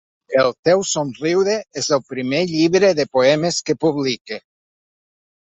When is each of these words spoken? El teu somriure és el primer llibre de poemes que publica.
El 0.43 0.47
teu 0.67 0.79
somriure 0.91 1.57
és 1.81 1.91
el 1.97 2.01
primer 2.13 2.41
llibre 2.53 2.91
de 3.01 3.07
poemes 3.19 3.63
que 3.69 3.79
publica. 3.87 4.43